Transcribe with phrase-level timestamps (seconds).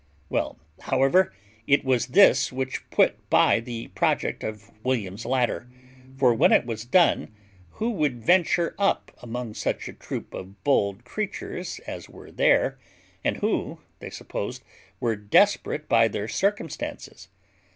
[0.29, 1.31] Well, however,
[1.67, 5.69] it was this which put by the project of William's ladder;
[6.17, 7.31] for when it was done,
[7.73, 12.79] who would venture up among such a troop of bold creatures as were there,
[13.23, 14.63] and who, they supposed,
[14.99, 17.27] were desperate by their circumstances?